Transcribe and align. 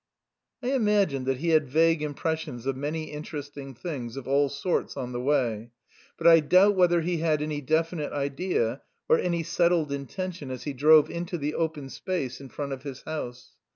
I 0.63 0.71
imagine 0.71 1.25
that 1.25 1.37
he 1.37 1.49
had 1.49 1.69
vague 1.69 2.01
impressions 2.01 2.65
of 2.65 2.75
many 2.75 3.11
interesting 3.11 3.75
things 3.75 4.17
of 4.17 4.27
all 4.27 4.49
sorts 4.49 4.97
on 4.97 5.11
the 5.11 5.21
way, 5.21 5.69
but 6.17 6.25
I 6.25 6.39
doubt 6.39 6.73
whether 6.75 7.01
he 7.01 7.17
had 7.17 7.39
any 7.39 7.61
definite 7.61 8.11
idea 8.11 8.81
or 9.07 9.19
any 9.19 9.43
settled 9.43 9.91
intention 9.91 10.49
as 10.49 10.63
he 10.63 10.73
drove 10.73 11.11
into 11.11 11.37
the 11.37 11.53
open 11.53 11.87
space 11.91 12.41
in 12.41 12.49
front 12.49 12.73
of 12.73 12.81
his 12.81 13.03
house. 13.03 13.51